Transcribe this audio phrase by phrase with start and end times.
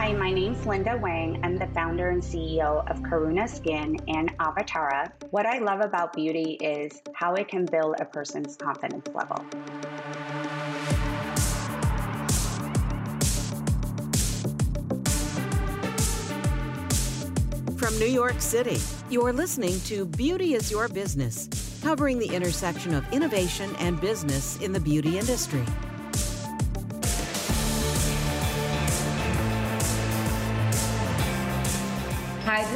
[0.00, 1.38] Hi, my name's Linda Wang.
[1.44, 5.12] I'm the founder and CEO of Karuna Skin and Avatara.
[5.28, 9.36] What I love about beauty is how it can build a person's confidence level.
[17.76, 18.80] From New York City,
[19.10, 24.72] you're listening to Beauty is Your Business, covering the intersection of innovation and business in
[24.72, 25.66] the beauty industry.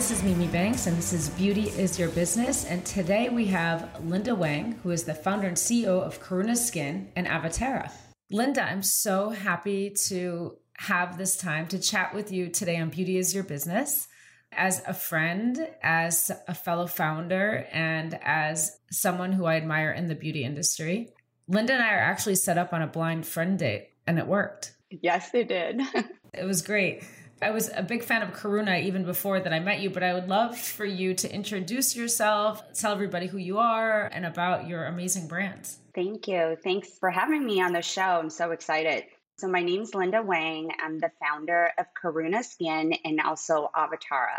[0.04, 2.66] This is Mimi Banks, and this is Beauty is Your Business.
[2.66, 7.10] And today we have Linda Wang, who is the founder and CEO of Karuna Skin
[7.16, 7.90] and Avatara.
[8.30, 13.16] Linda, I'm so happy to have this time to chat with you today on Beauty
[13.16, 14.06] is Your Business
[14.52, 20.14] as a friend, as a fellow founder, and as someone who I admire in the
[20.14, 21.14] beauty industry.
[21.48, 24.74] Linda and I are actually set up on a blind friend date, and it worked.
[24.90, 25.80] Yes, it did.
[26.34, 27.04] it was great.
[27.42, 30.14] I was a big fan of Karuna even before that I met you, but I
[30.14, 34.86] would love for you to introduce yourself, tell everybody who you are, and about your
[34.86, 35.78] amazing brands.
[35.94, 36.56] Thank you.
[36.62, 38.02] Thanks for having me on the show.
[38.02, 39.04] I'm so excited.
[39.36, 40.70] So, my name's Linda Wang.
[40.80, 44.38] I'm the founder of Karuna Skin and also Avatara.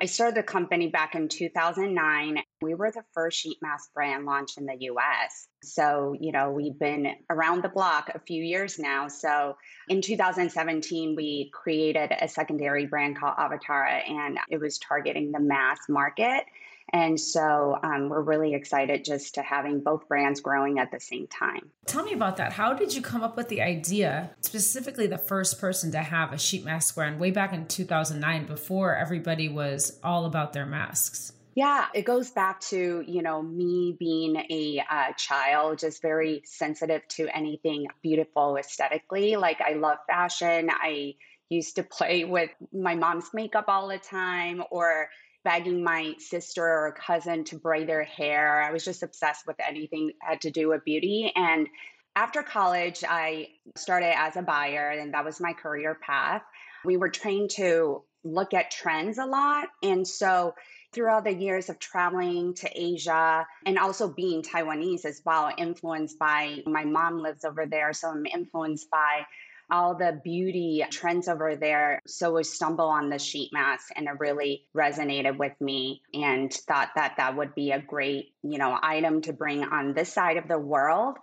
[0.00, 2.38] I started the company back in 2009.
[2.62, 5.48] We were the first sheet mask brand launched in the US.
[5.64, 9.08] So, you know, we've been around the block a few years now.
[9.08, 9.56] So,
[9.88, 15.78] in 2017, we created a secondary brand called Avatara, and it was targeting the mass
[15.88, 16.44] market.
[16.92, 21.26] And so um, we're really excited just to having both brands growing at the same
[21.26, 21.70] time.
[21.86, 22.52] Tell me about that.
[22.52, 26.38] How did you come up with the idea, specifically the first person to have a
[26.38, 31.32] sheet mask brand way back in 2009 before everybody was all about their masks?
[31.54, 37.02] Yeah, it goes back to, you know, me being a uh, child, just very sensitive
[37.08, 39.34] to anything beautiful aesthetically.
[39.34, 40.70] Like, I love fashion.
[40.70, 41.16] I
[41.48, 45.08] used to play with my mom's makeup all the time or
[45.48, 48.62] begging my sister or cousin to braid their hair.
[48.62, 51.32] I was just obsessed with anything had to do with beauty.
[51.34, 51.66] And
[52.14, 56.42] after college, I started as a buyer, and that was my career path.
[56.84, 59.68] We were trained to look at trends a lot.
[59.82, 60.54] And so,
[60.92, 66.58] throughout the years of traveling to Asia and also being Taiwanese as well, influenced by
[66.66, 67.94] my mom lives over there.
[67.94, 69.24] So, I'm influenced by
[69.70, 72.00] all the beauty trends over there.
[72.06, 76.90] So we stumble on the sheet mask and it really resonated with me and thought
[76.94, 80.48] that that would be a great, you know, item to bring on this side of
[80.48, 81.16] the world.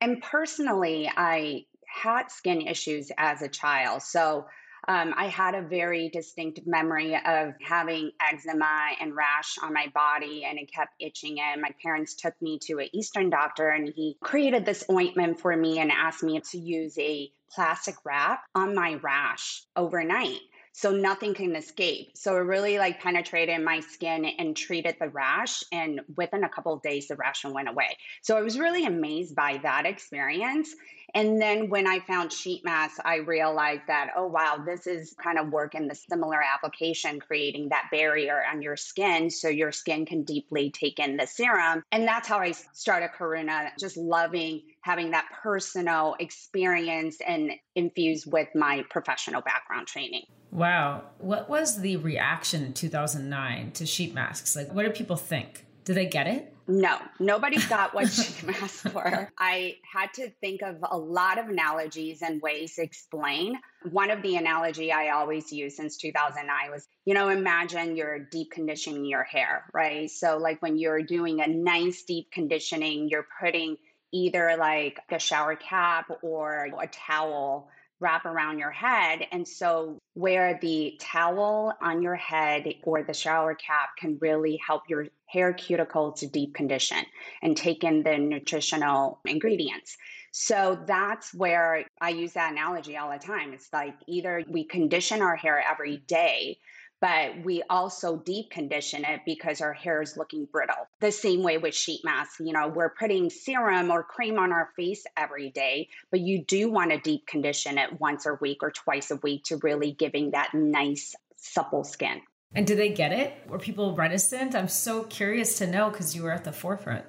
[0.00, 4.02] And personally, I had skin issues as a child.
[4.02, 4.46] So
[4.88, 10.44] um, I had a very distinct memory of having eczema and rash on my body,
[10.48, 11.40] and it kept itching.
[11.40, 15.56] And my parents took me to an Eastern doctor, and he created this ointment for
[15.56, 20.40] me and asked me to use a plastic wrap on my rash overnight
[20.72, 22.10] so nothing can escape.
[22.14, 25.62] So it really like penetrated my skin and treated the rash.
[25.72, 27.96] And within a couple of days, the rash went away.
[28.22, 30.74] So I was really amazed by that experience.
[31.14, 35.38] And then when I found sheet masks, I realized that, oh, wow, this is kind
[35.38, 40.06] of work in the similar application, creating that barrier on your skin so your skin
[40.06, 41.82] can deeply take in the serum.
[41.92, 48.48] And that's how I started Karuna, just loving having that personal experience and infused with
[48.54, 50.24] my professional background training.
[50.50, 51.04] Wow.
[51.18, 54.56] What was the reaction in 2009 to sheet masks?
[54.56, 55.66] Like, what do people think?
[55.84, 56.49] Do they get it?
[56.66, 59.30] No, nobody got what sheet masks for.
[59.38, 63.58] I had to think of a lot of analogies and ways to explain.
[63.90, 68.52] One of the analogy I always use since 2009 was, you know, imagine you're deep
[68.52, 70.10] conditioning your hair, right?
[70.10, 73.76] So like when you're doing a nice deep conditioning, you're putting
[74.12, 77.68] either like a shower cap or a towel
[78.00, 79.26] wrap around your head.
[79.30, 84.82] And so, where the towel on your head or the shower cap can really help
[84.88, 87.04] your hair cuticle to deep condition
[87.42, 89.96] and take in the nutritional ingredients.
[90.32, 93.52] So, that's where I use that analogy all the time.
[93.52, 96.58] It's like either we condition our hair every day
[97.00, 100.88] but we also deep condition it because our hair is looking brittle.
[101.00, 104.70] The same way with sheet masks, you know, we're putting serum or cream on our
[104.76, 108.70] face every day, but you do want to deep condition it once a week or
[108.70, 112.20] twice a week to really giving that nice supple skin.
[112.54, 113.34] And do they get it?
[113.48, 114.54] Were people reticent?
[114.54, 117.04] I'm so curious to know because you were at the forefront.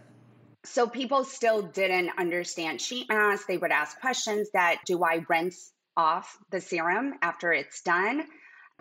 [0.63, 3.45] So people still didn't understand sheet masks.
[3.47, 8.23] They would ask questions that do I rinse off the serum after it's done?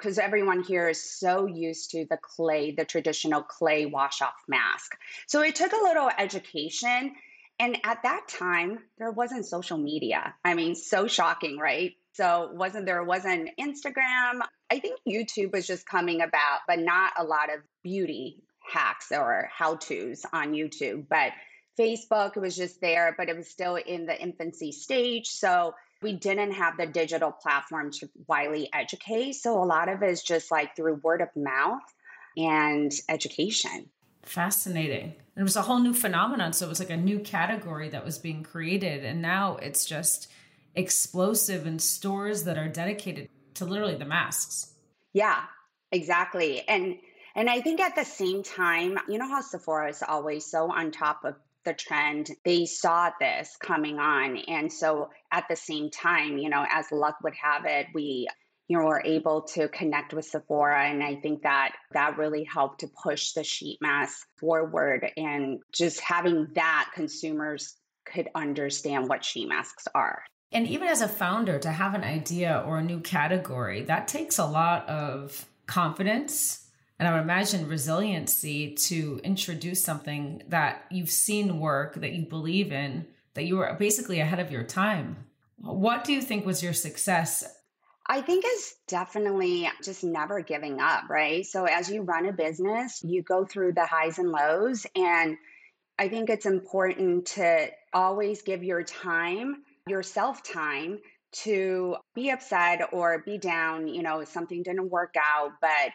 [0.01, 4.97] Because everyone here is so used to the clay, the traditional clay wash off mask.
[5.27, 7.13] So it took a little education.
[7.59, 10.35] And at that time, there wasn't social media.
[10.43, 11.93] I mean, so shocking, right?
[12.15, 14.41] So wasn't there wasn't Instagram.
[14.71, 19.51] I think YouTube was just coming about, but not a lot of beauty hacks or
[19.53, 21.05] how-tos on YouTube.
[21.11, 21.33] But
[21.79, 25.27] Facebook was just there, but it was still in the infancy stage.
[25.27, 29.35] So we didn't have the digital platform to widely educate.
[29.35, 31.83] So a lot of it is just like through word of mouth
[32.37, 33.91] and education.
[34.23, 35.15] Fascinating.
[35.37, 36.53] It was a whole new phenomenon.
[36.53, 39.05] So it was like a new category that was being created.
[39.05, 40.31] And now it's just
[40.75, 44.75] explosive in stores that are dedicated to literally the masks.
[45.13, 45.41] Yeah,
[45.91, 46.67] exactly.
[46.67, 46.99] And
[47.35, 50.91] and I think at the same time, you know how Sephora is always so on
[50.91, 52.31] top of the trend.
[52.45, 54.37] They saw this coming on.
[54.49, 58.29] And so at the same time, you know, as luck would have it, we
[58.71, 60.85] you know, were able to connect with Sephora.
[60.89, 65.99] And I think that that really helped to push the sheet mask forward and just
[65.99, 67.75] having that consumers
[68.05, 70.23] could understand what sheet masks are.
[70.53, 74.39] And even as a founder, to have an idea or a new category, that takes
[74.39, 76.70] a lot of confidence
[77.01, 82.73] and I would imagine resiliency to introduce something that you've seen work, that you believe
[82.73, 85.17] in, that you were basically ahead of your time.
[85.57, 87.43] What do you think was your success?
[88.07, 91.47] I think it's definitely just never giving up, right?
[91.47, 94.87] So as you run a business, you go through the highs and lows.
[94.95, 95.39] And
[95.99, 100.99] I think it's important to always give your time, yourself time
[101.33, 105.93] to be upset or be down, you know, something didn't work out, but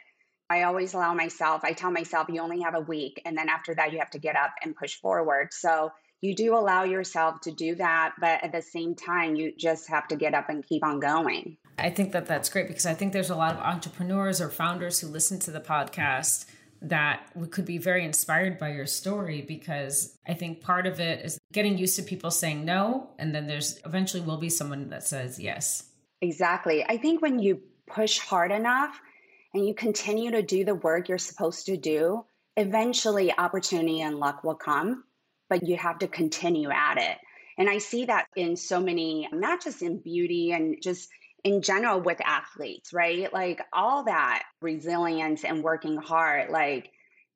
[0.50, 3.22] I always allow myself, I tell myself, you only have a week.
[3.26, 5.54] And then after that, you have to get up and push forward.
[5.54, 8.14] So you do allow yourself to do that.
[8.20, 11.58] But at the same time, you just have to get up and keep on going.
[11.78, 15.00] I think that that's great because I think there's a lot of entrepreneurs or founders
[15.00, 16.46] who listen to the podcast
[16.82, 21.40] that could be very inspired by your story because I think part of it is
[21.52, 23.10] getting used to people saying no.
[23.18, 25.84] And then there's eventually will be someone that says yes.
[26.22, 26.86] Exactly.
[26.88, 29.00] I think when you push hard enough,
[29.56, 32.26] and you continue to do the work you're supposed to do,
[32.58, 35.06] eventually opportunity and luck will come,
[35.50, 37.18] but you have to continue at it.
[37.58, 41.08] And I see that in so many, not just in beauty and just
[41.46, 43.32] in general with athletes, right?
[43.32, 46.92] Like all that resilience and working hard, like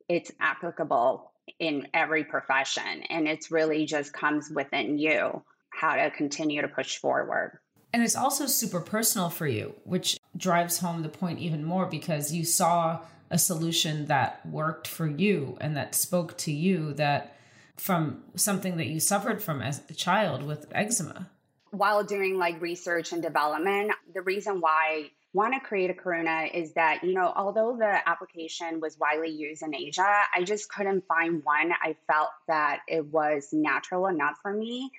[0.10, 3.04] it's applicable in every profession.
[3.10, 7.60] And it's really just comes within you how to continue to push forward.
[7.94, 12.34] And it's also super personal for you, which drives home the point even more because
[12.34, 13.00] you saw
[13.30, 17.36] a solution that worked for you and that spoke to you that
[17.78, 21.30] from something that you suffered from as a child with eczema.
[21.72, 26.52] While doing like research and development, the reason why I want to create a Karuna
[26.52, 31.06] is that, you know, although the application was widely used in Asia, I just couldn't
[31.08, 34.92] find one I felt that it was natural enough for me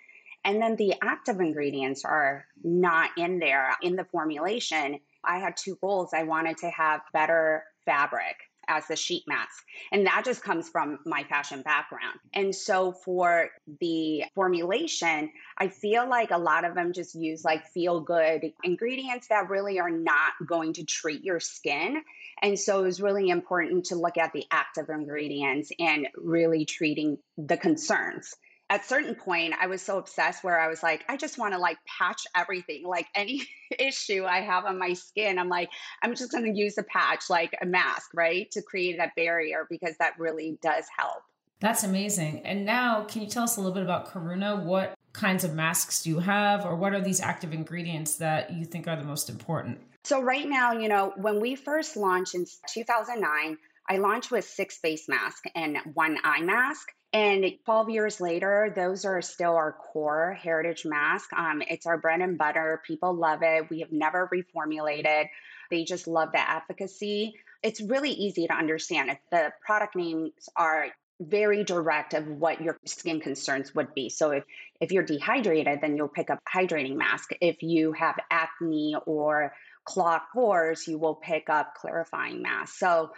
[0.45, 5.01] and then the active ingredients are not in there in the formulation.
[5.25, 6.11] I had two goals.
[6.15, 8.37] I wanted to have better fabric
[8.69, 9.65] as the sheet mask.
[9.91, 12.19] And that just comes from my fashion background.
[12.33, 13.49] And so for
[13.81, 19.29] the formulation, I feel like a lot of them just use like feel good ingredients
[19.29, 22.03] that really are not going to treat your skin.
[22.43, 27.19] And so it was really important to look at the active ingredients and really treating
[27.37, 28.35] the concerns
[28.71, 31.59] at certain point i was so obsessed where i was like i just want to
[31.59, 33.43] like patch everything like any
[33.79, 35.69] issue i have on my skin i'm like
[36.03, 39.67] i'm just going to use a patch like a mask right to create that barrier
[39.69, 41.23] because that really does help.
[41.61, 42.41] That's amazing.
[42.47, 44.63] And now can you tell us a little bit about karuna?
[44.63, 48.65] What kinds of masks do you have or what are these active ingredients that you
[48.65, 49.81] think are the most important?
[50.05, 53.59] So right now you know when we first launched in 2009
[53.91, 59.05] i launched with six face masks and one eye mask and 12 years later, those
[59.05, 61.33] are still our core heritage mask.
[61.33, 62.81] Um, it's our bread and butter.
[62.87, 63.69] People love it.
[63.69, 65.29] We have never reformulated.
[65.71, 67.35] They just love the efficacy.
[67.63, 69.17] It's really easy to understand.
[69.33, 70.87] The product names are
[71.21, 74.09] very direct of what your skin concerns would be.
[74.09, 74.45] So if
[74.81, 77.31] if you're dehydrated, then you'll pick up hydrating mask.
[77.41, 79.53] If you have acne or
[79.85, 82.77] clogged pores, you will pick up clarifying mask.
[82.79, 83.11] So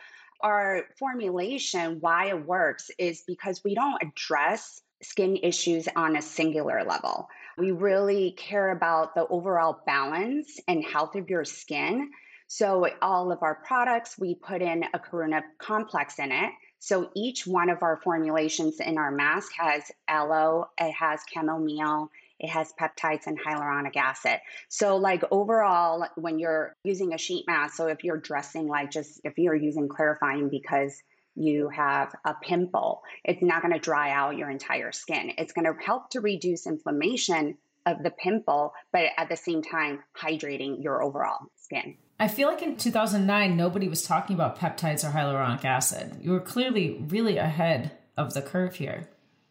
[0.42, 6.84] our formulation, why it works, is because we don't address skin issues on a singular
[6.84, 7.28] level.
[7.58, 12.10] We really care about the overall balance and health of your skin.
[12.46, 16.52] So, all of our products, we put in a Karuna complex in it.
[16.78, 22.10] So, each one of our formulations in our mask has aloe, it has chamomile,
[22.42, 24.40] it has peptides and hyaluronic acid.
[24.68, 29.20] So, like overall, when you're using a sheet mask, so if you're dressing like just
[29.24, 31.00] if you're using clarifying because
[31.34, 35.32] you have a pimple, it's not going to dry out your entire skin.
[35.38, 37.56] It's going to help to reduce inflammation
[37.86, 41.96] of the pimple, but at the same time, hydrating your overall skin.
[42.20, 46.18] I feel like in 2009, nobody was talking about peptides or hyaluronic acid.
[46.20, 49.08] You were clearly really ahead of the curve here.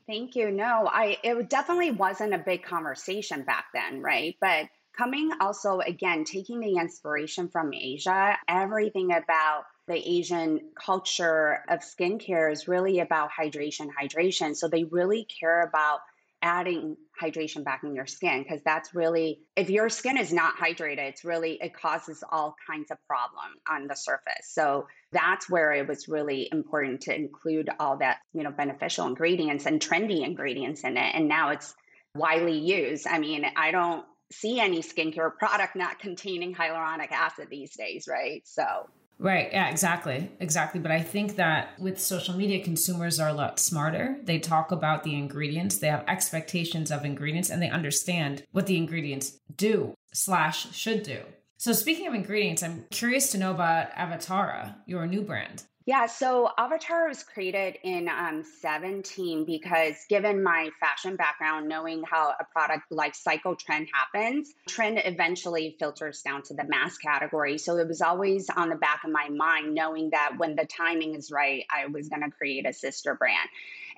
[0.08, 0.52] Thank you.
[0.52, 4.36] No, I it definitely wasn't a big conversation back then, right?
[4.42, 4.68] But
[4.98, 12.52] coming also again taking the inspiration from Asia, everything about the Asian culture of skincare
[12.52, 14.56] is really about hydration, hydration.
[14.56, 16.00] So they really care about
[16.42, 20.98] adding hydration back in your skin because that's really if your skin is not hydrated
[20.98, 24.46] it's really it causes all kinds of problem on the surface.
[24.46, 29.66] So that's where it was really important to include all that you know beneficial ingredients
[29.66, 31.74] and trendy ingredients in it and now it's
[32.16, 33.08] widely used.
[33.08, 38.42] I mean i don't see any skincare product not containing hyaluronic acid these days right?
[38.46, 38.90] So
[39.22, 39.50] Right.
[39.52, 40.32] Yeah, exactly.
[40.40, 40.82] Exactly.
[40.82, 44.18] But I think that with social media, consumers are a lot smarter.
[44.24, 48.78] They talk about the ingredients, they have expectations of ingredients, and they understand what the
[48.78, 51.20] ingredients do slash should do.
[51.58, 55.66] So speaking of ingredients, I'm curious to know about Avatara, your new brand.
[55.86, 62.34] Yeah, so Avatara was created in um, 17 because given my fashion background, knowing how
[62.40, 67.58] a product like cycle trend happens, trend eventually filters down to the mass category.
[67.58, 71.16] So it was always on the back of my mind, knowing that when the timing
[71.16, 73.50] is right, I was going to create a sister brand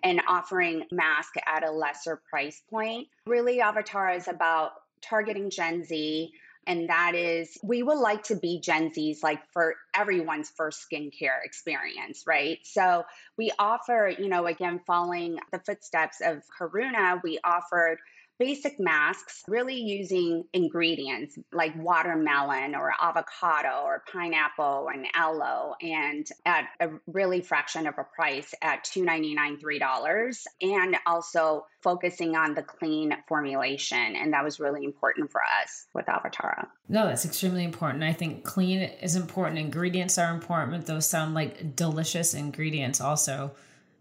[0.03, 3.07] and offering mask at a lesser price point.
[3.25, 4.71] Really, Avatara is about
[5.01, 6.31] targeting Gen Z
[6.67, 11.43] and that is we would like to be Gen Z's like for everyone's first skincare
[11.43, 12.59] experience, right?
[12.63, 13.03] So
[13.37, 17.99] we offer, you know, again, following the footsteps of Karuna, we offered
[18.39, 26.65] basic masks, really using ingredients like watermelon or avocado or pineapple and aloe, and at
[26.79, 30.43] a really fraction of a price at $2.99, $3.
[30.61, 34.15] And also focusing on the clean formulation.
[34.15, 36.67] And that was really important for us with Avatara.
[36.87, 38.03] No, that's extremely important.
[38.03, 39.59] I think clean is important.
[39.59, 40.85] Ingredients are important.
[40.85, 43.51] Those sound like delicious ingredients also.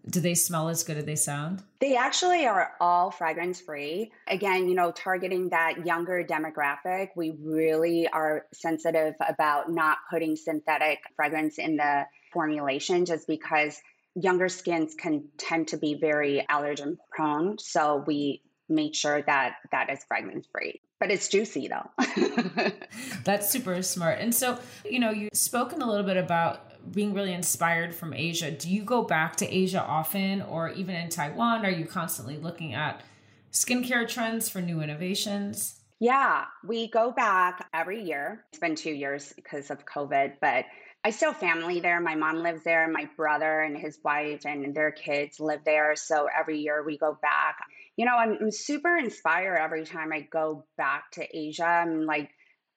[0.09, 1.62] Do they smell as good as they sound?
[1.80, 4.12] They actually are all fragrance free.
[4.26, 10.99] Again, you know, targeting that younger demographic, we really are sensitive about not putting synthetic
[11.14, 13.80] fragrance in the formulation just because
[14.14, 17.59] younger skins can tend to be very allergen prone.
[17.59, 22.71] So we make sure that that is fragrance free but it's juicy though.
[23.25, 24.21] That's super smart.
[24.21, 24.56] And so,
[24.88, 28.50] you know, you've spoken a little bit about being really inspired from Asia.
[28.50, 31.64] Do you go back to Asia often or even in Taiwan?
[31.64, 33.02] Are you constantly looking at
[33.52, 35.80] skincare trends for new innovations?
[36.00, 38.44] Yeah, we go back every year.
[38.50, 40.64] It's been two years because of COVID, but
[41.04, 42.00] I still family there.
[42.00, 45.94] My mom lives there, my brother and his wife and their kids live there.
[45.96, 47.58] So every year we go back.
[47.96, 51.66] You know, I'm, I'm super inspired every time I go back to Asia.
[51.66, 52.30] I'm like,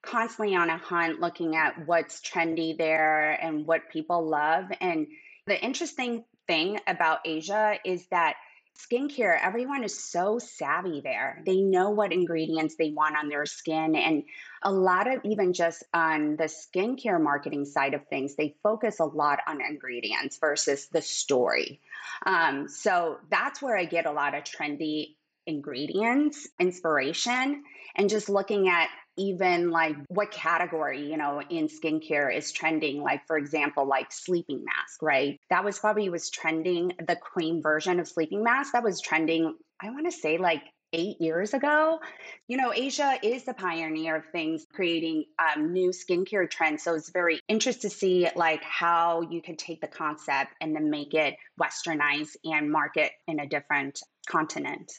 [0.05, 4.65] constantly on a hunt looking at what's trendy there and what people love.
[4.81, 5.07] And
[5.47, 8.35] the interesting thing about Asia is that
[8.77, 11.41] skincare, everyone is so savvy there.
[11.45, 13.95] They know what ingredients they want on their skin.
[13.95, 14.23] And
[14.61, 19.05] a lot of even just on the skincare marketing side of things, they focus a
[19.05, 21.79] lot on ingredients versus the story.
[22.25, 25.14] Um, so that's where I get a lot of trendy
[25.47, 27.63] ingredients, inspiration,
[27.95, 33.01] and just looking at even like what category, you know, in skincare is trending.
[33.01, 35.39] Like, for example, like sleeping mask, right?
[35.49, 39.89] That was probably was trending the cream version of sleeping mask that was trending, I
[39.91, 41.99] want to say like eight years ago.
[42.47, 46.83] You know, Asia is the pioneer of things creating um, new skincare trends.
[46.83, 50.89] So it's very interesting to see like how you can take the concept and then
[50.89, 54.91] make it westernized and market in a different continent.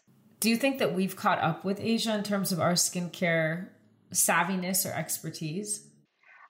[0.47, 3.67] Do you think that we've caught up with Asia in terms of our skincare
[4.13, 5.89] savviness or expertise?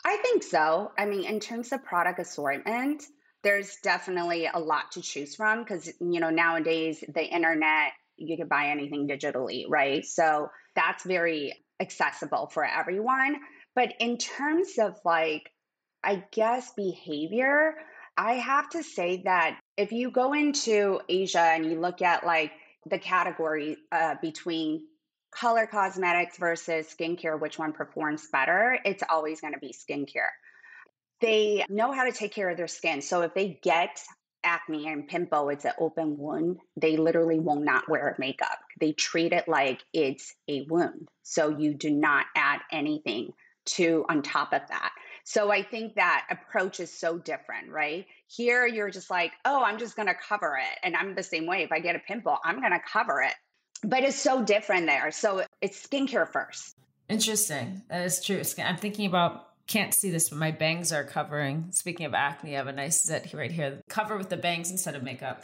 [0.05, 0.93] I think so.
[0.99, 3.05] I mean, in terms of product assortment,
[3.43, 8.49] there's definitely a lot to choose from because, you know, nowadays the internet, you can
[8.49, 10.05] buy anything digitally, right?
[10.05, 13.37] So that's very accessible for everyone.
[13.75, 15.51] But in terms of like,
[16.05, 17.77] I guess behavior,
[18.15, 22.53] I have to say that if you go into Asia and you look at like
[22.89, 24.87] the category uh, between
[25.31, 30.31] color cosmetics versus skincare, which one performs better, it's always going to be skincare.
[31.21, 33.03] They know how to take care of their skin.
[33.03, 34.01] So if they get
[34.45, 38.59] acne and pimple, it's an open wound, they literally will not wear makeup.
[38.81, 41.09] They treat it like it's a wound.
[41.23, 43.33] So you do not add anything
[43.67, 44.93] to on top of that.
[45.29, 48.07] So I think that approach is so different, right?
[48.29, 50.79] Here you're just like, oh, I'm just going to cover it.
[50.85, 51.65] And I'm the same way.
[51.65, 53.35] If I get a pimple, I'm going to cover it.
[53.83, 55.11] But it's so different there.
[55.11, 56.77] So it's skincare first.
[57.09, 57.83] Interesting.
[57.89, 58.41] That is true.
[58.63, 61.73] I'm thinking about can't see this, but my bangs are covering.
[61.73, 63.81] Speaking of acne, I have a nice zit right here.
[63.89, 65.43] Cover with the bangs instead of makeup.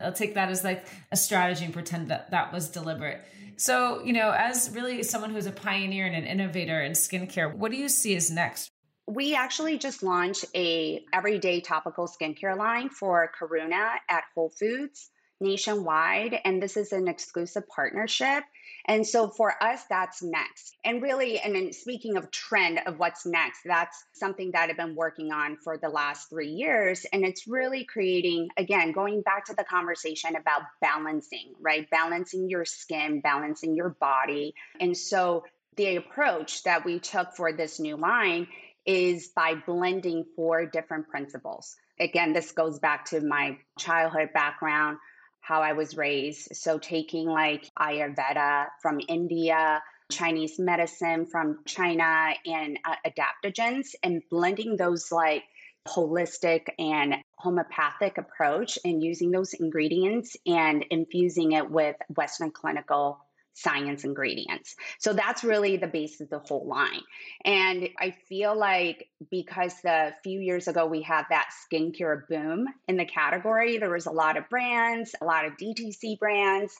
[0.00, 3.20] I'll take that as like a strategy and pretend that that was deliberate.
[3.56, 7.72] So, you know, as really someone who's a pioneer and an innovator in skincare, what
[7.72, 8.70] do you see as next?
[9.06, 16.40] We actually just launched a everyday topical skincare line for Karuna at Whole Foods nationwide
[16.44, 18.44] and this is an exclusive partnership
[18.86, 20.76] and so for us, that's next.
[20.84, 24.94] And really, and then speaking of trend of what's next, that's something that I've been
[24.94, 27.06] working on for the last three years.
[27.12, 31.88] And it's really creating, again, going back to the conversation about balancing, right?
[31.90, 34.54] Balancing your skin, balancing your body.
[34.80, 35.44] And so
[35.76, 38.46] the approach that we took for this new line
[38.86, 41.76] is by blending four different principles.
[41.98, 44.98] Again, this goes back to my childhood background
[45.44, 46.56] how I was raised.
[46.56, 54.76] So, taking like Ayurveda from India, Chinese medicine from China, and uh, adaptogens, and blending
[54.76, 55.44] those like
[55.86, 63.18] holistic and homeopathic approach and using those ingredients and infusing it with Western clinical
[63.54, 64.74] science ingredients.
[64.98, 67.00] So that's really the base of the whole line.
[67.44, 72.96] And I feel like because the few years ago we had that skincare boom in
[72.96, 76.74] the category, there was a lot of brands, a lot of DTC brands.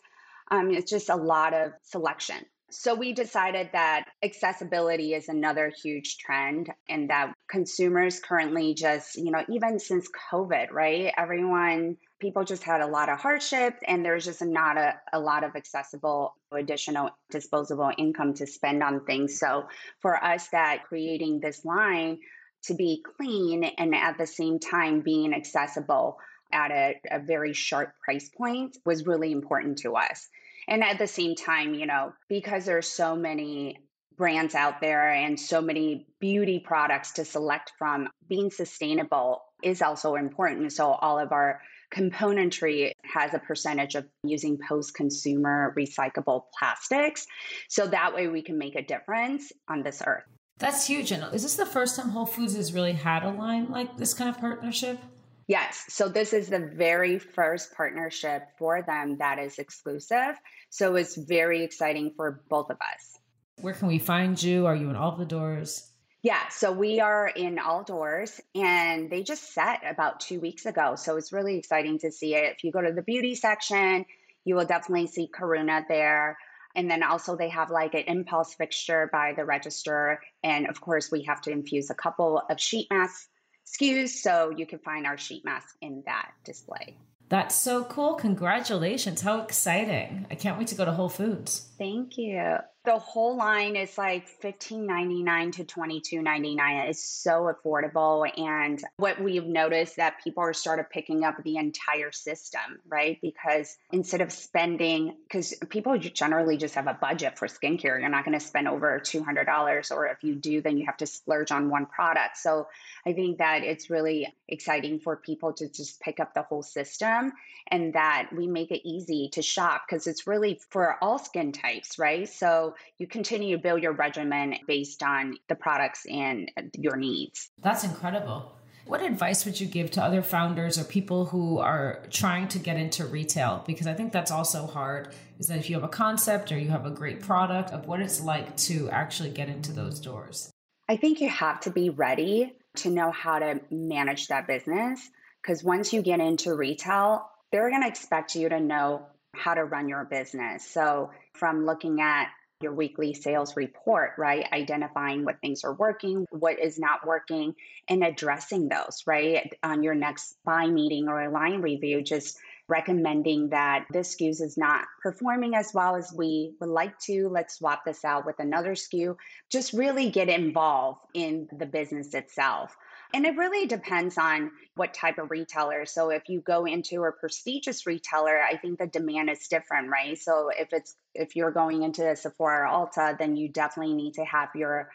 [0.51, 2.45] Um, it's just a lot of selection.
[2.71, 9.31] So we decided that accessibility is another huge trend and that consumers currently just, you
[9.31, 11.13] know, even since COVID, right?
[11.17, 15.45] Everyone people just had a lot of hardship and there's just not a, a lot
[15.45, 19.39] of accessible additional disposable income to spend on things.
[19.39, 19.65] So
[20.01, 22.21] for us that creating this line
[22.63, 26.17] to be clean and at the same time being accessible
[26.51, 30.27] at a, a very sharp price point was really important to us.
[30.67, 33.77] And at the same time, you know, because there's so many
[34.17, 40.15] brands out there and so many beauty products to select from, being sustainable is also
[40.15, 40.73] important.
[40.73, 41.61] So all of our
[41.95, 47.27] componentry has a percentage of using post consumer recyclable plastics.
[47.69, 50.25] So that way we can make a difference on this earth.
[50.59, 51.11] That's huge.
[51.13, 54.15] And is this the first time Whole Foods has really had a line like this
[54.15, 54.99] kind of partnership?
[55.47, 55.85] Yes.
[55.89, 60.37] So this is the very first partnership for them that is exclusive.
[60.71, 63.19] So it's very exciting for both of us.
[63.61, 64.67] Where can we find you?
[64.67, 65.91] Are you in all the doors?
[66.25, 70.95] Yeah, so we are in all doors and they just set about two weeks ago.
[70.97, 72.55] So it's really exciting to see it.
[72.57, 74.07] If you go to the beauty section,
[74.47, 76.39] you will definitely see Karuna there.
[76.75, 80.19] And then also they have like an impulse fixture by the register.
[80.43, 83.29] And of course, we have to infuse a couple of sheet mask
[83.67, 84.09] SKUs.
[84.09, 86.97] So you can find our sheet mask in that display.
[87.29, 88.15] That's so cool.
[88.15, 89.21] Congratulations.
[89.21, 90.27] How exciting.
[90.31, 91.69] I can't wait to go to Whole Foods.
[91.77, 99.21] Thank you the whole line is like $15.99 to $22.99 it's so affordable and what
[99.23, 103.19] we've noticed that people are started picking up the entire system right?
[103.23, 108.01] Because instead of spending because people generally just have a budget for skincare.
[108.01, 111.07] You're not going to spend over $200 or if you do then you have to
[111.07, 112.37] splurge on one product.
[112.37, 112.69] So
[113.07, 117.33] i think that it's really exciting for people to just pick up the whole system
[117.69, 121.99] and that we make it easy to shop because it's really for all skin types
[121.99, 122.29] right?
[122.29, 127.51] So you continue to build your regimen based on the products and your needs.
[127.63, 128.57] That's incredible.
[128.87, 132.77] What advice would you give to other founders or people who are trying to get
[132.77, 133.65] into retail?
[133.67, 135.15] Because I think that's also hard.
[135.39, 138.01] Is that if you have a concept or you have a great product, of what
[138.01, 140.51] it's like to actually get into those doors?
[140.87, 145.01] I think you have to be ready to know how to manage that business.
[145.41, 149.65] Because once you get into retail, they're going to expect you to know how to
[149.65, 150.67] run your business.
[150.67, 152.29] So, from looking at
[152.61, 154.47] your weekly sales report, right?
[154.53, 157.55] Identifying what things are working, what is not working,
[157.89, 159.53] and addressing those, right?
[159.63, 162.39] On your next buy meeting or a line review, just
[162.69, 167.29] recommending that this SKU is not performing as well as we would like to.
[167.29, 169.17] Let's swap this out with another SKU.
[169.51, 172.75] Just really get involved in the business itself.
[173.13, 175.87] And it really depends on what type of retailer.
[175.87, 180.19] So if you go into a prestigious retailer, I think the demand is different, right?
[180.19, 184.15] So if it's if you're going into a Sephora or Ulta, then you definitely need
[184.15, 184.91] to have your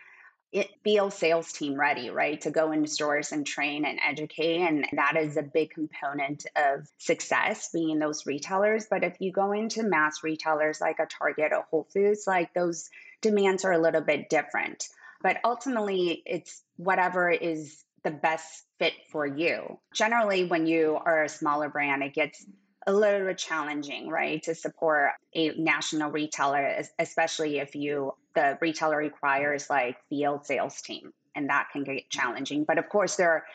[0.84, 2.42] field sales team ready, right?
[2.42, 4.62] To go into stores and train and educate.
[4.62, 8.88] And that is a big component of success being those retailers.
[8.90, 12.90] But if you go into mass retailers like a Target or Whole Foods, like those
[13.22, 14.88] demands are a little bit different.
[15.22, 19.78] But ultimately, it's whatever is the best fit for you.
[19.94, 22.46] Generally, when you are a smaller brand, it gets
[22.88, 28.98] a little bit challenging, right, to support a national retailer, especially if you the retailer
[28.98, 32.64] requires like field sales team, and that can get challenging.
[32.64, 33.46] But of course, there are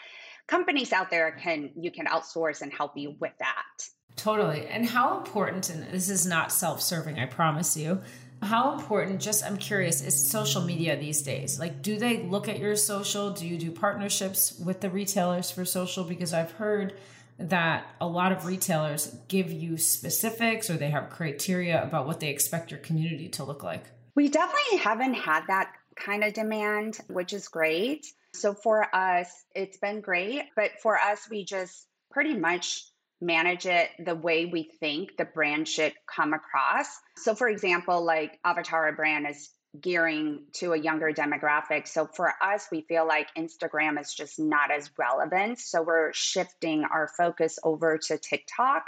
[0.46, 3.88] companies out there can you can outsource and help you with that.
[4.16, 4.66] Totally.
[4.66, 8.00] And how important, and this is not self serving, I promise you,
[8.42, 11.58] how important, just I'm curious, is social media these days?
[11.58, 13.30] Like, do they look at your social?
[13.30, 16.04] Do you do partnerships with the retailers for social?
[16.04, 16.94] Because I've heard
[17.38, 22.28] that a lot of retailers give you specifics or they have criteria about what they
[22.28, 23.84] expect your community to look like.
[24.16, 28.07] We definitely haven't had that kind of demand, which is great.
[28.35, 30.42] So for us, it's been great.
[30.57, 32.85] But for us, we just pretty much
[33.20, 36.87] manage it the way we think the brand should come across.
[37.16, 39.50] So, for example, like Avatara brand is
[39.81, 41.88] gearing to a younger demographic.
[41.88, 45.59] So, for us, we feel like Instagram is just not as relevant.
[45.59, 48.85] So, we're shifting our focus over to TikTok.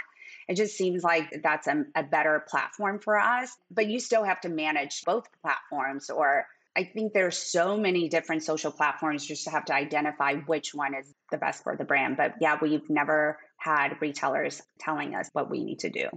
[0.47, 3.55] It just seems like that's a, a better platform for us.
[3.69, 8.43] But you still have to manage both platforms or I think there's so many different
[8.43, 12.17] social platforms just have to identify which one is the best for the brand.
[12.17, 16.07] But yeah, we've never had retailers telling us what we need to do.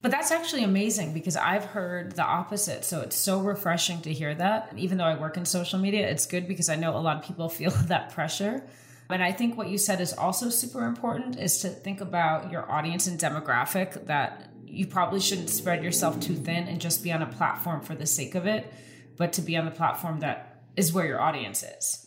[0.00, 2.84] But that's actually amazing because I've heard the opposite.
[2.86, 4.72] So it's so refreshing to hear that.
[4.76, 7.24] Even though I work in social media, it's good because I know a lot of
[7.24, 8.62] people feel that pressure.
[9.08, 12.70] And I think what you said is also super important is to think about your
[12.70, 17.22] audience and demographic that you probably shouldn't spread yourself too thin and just be on
[17.22, 18.72] a platform for the sake of it,
[19.16, 22.06] but to be on the platform that is where your audience is.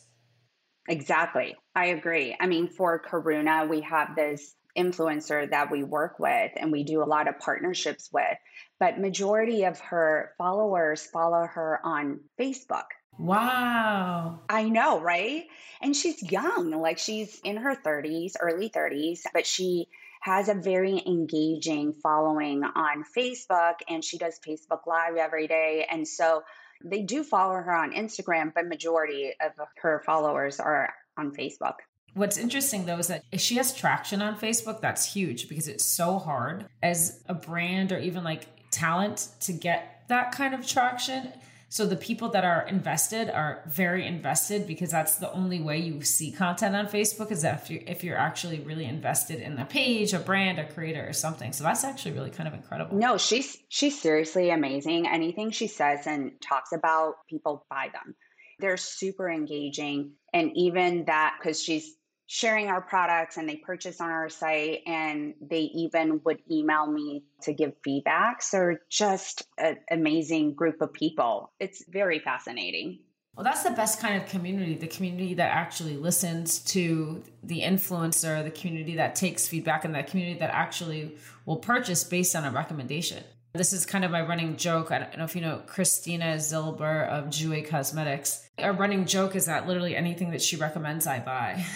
[0.87, 1.55] Exactly.
[1.75, 2.35] I agree.
[2.39, 7.03] I mean, for Karuna, we have this influencer that we work with and we do
[7.03, 8.37] a lot of partnerships with
[8.79, 12.85] but majority of her followers follow her on facebook
[13.19, 14.39] wow.
[14.49, 15.45] I know right?
[15.81, 19.87] And she's young like she's in her 30s early 30s but she
[20.21, 26.05] has a very engaging following on facebook and she does facebook live every day and
[26.05, 26.43] so
[26.83, 31.75] they do follow her on instagram but majority of her followers are on facebook.
[32.13, 35.85] What's interesting though is that if she has traction on Facebook, that's huge because it's
[35.85, 41.31] so hard as a brand or even like talent to get that kind of traction.
[41.71, 46.01] So the people that are invested are very invested because that's the only way you
[46.01, 50.13] see content on Facebook is if you if you're actually really invested in a page,
[50.13, 51.53] a brand, a creator, or something.
[51.53, 52.97] So that's actually really kind of incredible.
[52.97, 55.07] No, she's she's seriously amazing.
[55.07, 58.15] Anything she says and talks about, people buy them.
[58.57, 61.95] They're super engaging, and even that because she's
[62.31, 67.23] sharing our products and they purchase on our site and they even would email me
[67.41, 68.43] to give feedback.
[68.43, 71.51] So just an amazing group of people.
[71.59, 72.99] It's very fascinating.
[73.35, 78.43] Well, that's the best kind of community the community that actually listens to the influencer,
[78.43, 82.51] the community that takes feedback, and that community that actually will purchase based on a
[82.51, 83.23] recommendation.
[83.53, 84.91] This is kind of my running joke.
[84.91, 88.47] I don't know if you know Christina Zilber of Jouer Cosmetics.
[88.59, 91.65] Our running joke is that literally anything that she recommends, I buy.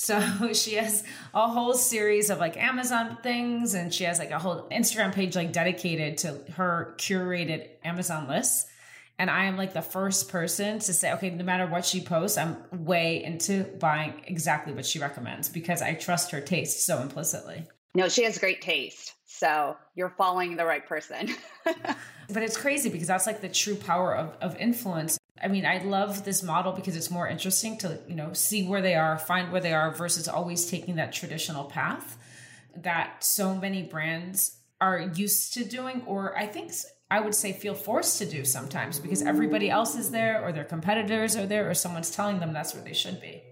[0.00, 4.38] So she has a whole series of like Amazon things and she has like a
[4.38, 8.66] whole Instagram page like dedicated to her curated Amazon lists.
[9.18, 12.38] And I am like the first person to say, okay, no matter what she posts,
[12.38, 17.66] I'm way into buying exactly what she recommends because I trust her taste so implicitly.
[17.94, 19.12] No, she has great taste.
[19.26, 21.28] So you're following the right person.
[21.64, 25.19] but it's crazy because that's like the true power of, of influence.
[25.42, 28.82] I mean, I love this model because it's more interesting to, you know, see where
[28.82, 32.18] they are, find where they are versus always taking that traditional path
[32.76, 36.72] that so many brands are used to doing or I think
[37.10, 40.64] I would say feel forced to do sometimes because everybody else is there or their
[40.64, 43.42] competitors are there or someone's telling them that's where they should be.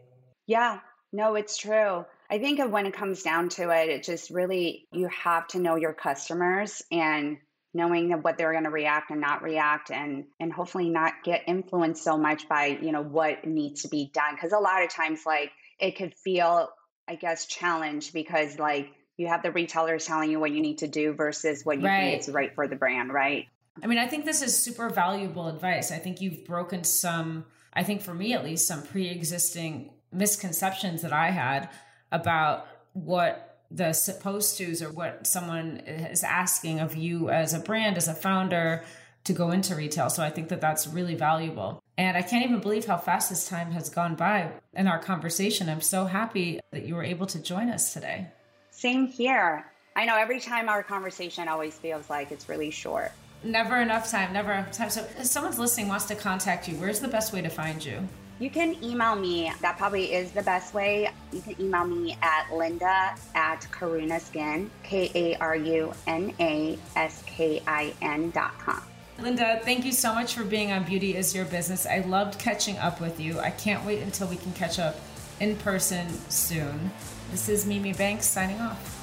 [0.46, 0.79] Yeah,
[1.12, 2.05] no, it's true.
[2.31, 5.77] I think when it comes down to it, it just really, you have to know
[5.77, 7.38] your customers and
[7.78, 12.02] knowing what they're going to react and not react and and hopefully not get influenced
[12.02, 14.34] so much by you know what needs to be done.
[14.34, 16.68] Because a lot of times like it could feel
[17.06, 20.88] i guess challenged because like you have the retailers telling you what you need to
[20.88, 22.10] do versus what you right.
[22.10, 23.46] think is right for the brand right?
[23.82, 25.90] I mean i think this is super valuable advice.
[25.92, 31.12] I think you've broken some i think for me at least some pre-existing misconceptions that
[31.12, 31.68] i had
[32.10, 37.96] about what the supposed to's or what someone is asking of you as a brand,
[37.96, 38.85] as a founder
[39.24, 40.09] to go into retail.
[40.09, 41.83] So I think that that's really valuable.
[41.98, 45.68] And I can't even believe how fast this time has gone by in our conversation.
[45.68, 48.28] I'm so happy that you were able to join us today.
[48.70, 49.66] Same here.
[49.96, 53.12] I know every time our conversation always feels like it's really short.
[53.42, 54.90] Never enough time, never enough time.
[54.90, 58.09] So if someone's listening wants to contact you, where's the best way to find you?
[58.40, 59.53] You can email me.
[59.62, 61.11] That probably is the best way.
[61.33, 66.79] You can email me at linda at Karuna Skin, K A R U N A
[66.94, 68.81] S K I N dot com.
[69.18, 71.85] Linda, thank you so much for being on Beauty is Your Business.
[71.85, 73.40] I loved catching up with you.
[73.40, 74.94] I can't wait until we can catch up
[75.40, 76.92] in person soon.
[77.33, 78.94] This is Mimi Banks signing off.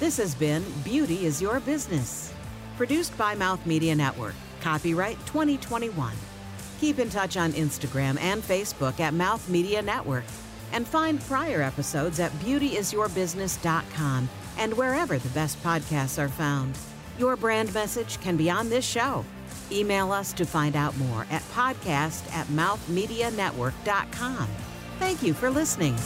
[0.00, 2.32] This has been Beauty is Your Business,
[2.78, 4.34] produced by Mouth Media Network.
[4.62, 6.14] Copyright 2021.
[6.80, 10.24] Keep in touch on Instagram and Facebook at Mouth Media Network
[10.72, 16.76] and find prior episodes at beautyisyourbusiness.com and wherever the best podcasts are found.
[17.18, 19.24] Your brand message can be on this show.
[19.72, 24.48] Email us to find out more at podcast at mouthmedianetwork.com.
[24.98, 25.96] Thank you for listening.